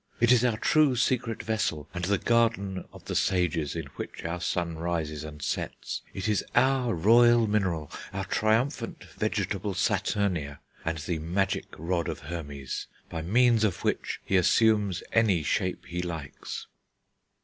[0.19, 4.41] It is our true secret vessel, and the Garden of the Sages in which our
[4.41, 6.01] sun rises and sets.
[6.11, 12.87] It is our Royal Mineral, our triumphant vegetable Saturnia, and the magic rod of Hermes,
[13.11, 16.65] by means of which he assumes any shape he likes."